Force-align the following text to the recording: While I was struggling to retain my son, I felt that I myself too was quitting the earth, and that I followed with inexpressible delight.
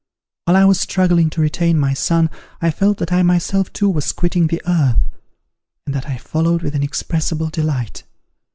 While 0.45 0.55
I 0.57 0.65
was 0.65 0.79
struggling 0.79 1.29
to 1.29 1.41
retain 1.41 1.77
my 1.77 1.93
son, 1.93 2.31
I 2.59 2.71
felt 2.71 2.97
that 2.97 3.11
I 3.13 3.21
myself 3.21 3.71
too 3.71 3.87
was 3.87 4.11
quitting 4.11 4.47
the 4.47 4.59
earth, 4.65 4.97
and 5.85 5.93
that 5.93 6.09
I 6.09 6.17
followed 6.17 6.63
with 6.63 6.73
inexpressible 6.73 7.49
delight. 7.49 8.01